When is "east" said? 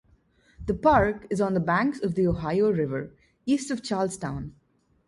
3.45-3.69